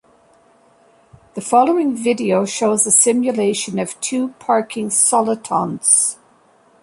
The 1.35 1.41
following 1.41 1.95
video 1.95 2.43
shows 2.45 2.87
a 2.87 2.91
simulation 2.91 3.77
of 3.77 4.01
two 4.01 4.29
parking 4.39 4.89
solitons. 4.89 6.17